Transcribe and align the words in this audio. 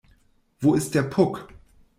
Wo 0.61 0.73
ist 0.73 0.95
der 0.95 1.03
Puck? 1.03 1.49